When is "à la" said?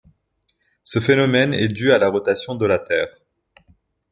1.93-2.09